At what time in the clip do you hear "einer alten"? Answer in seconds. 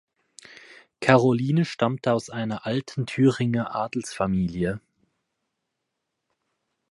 2.31-3.05